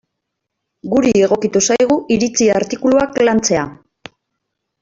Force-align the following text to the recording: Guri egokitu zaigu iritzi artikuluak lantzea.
Guri 0.93 1.11
egokitu 1.27 1.61
zaigu 1.73 1.99
iritzi 2.17 2.49
artikuluak 2.57 3.23
lantzea. 3.29 3.71